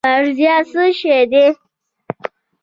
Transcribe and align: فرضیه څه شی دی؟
فرضیه 0.07 0.55
څه 0.69 0.83
شی 0.99 1.19
دی؟ 1.31 1.45